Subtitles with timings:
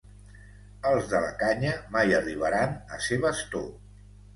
[0.93, 3.69] Els de la Canya mai arribaran a ser bastó.